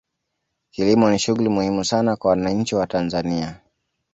kilimo 0.71 1.09
ni 1.09 1.19
shughuli 1.19 1.49
muhimu 1.49 1.83
sana 1.85 2.15
kwa 2.15 2.29
wananchi 2.29 2.75
wa 2.75 2.87
tanzania 2.87 3.59